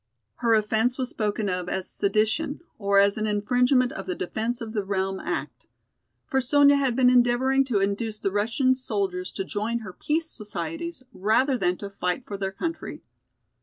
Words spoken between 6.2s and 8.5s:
For Sonya had been endeavoring to induce the